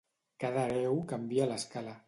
[0.43, 1.99] Cada hereu canvia l'escala.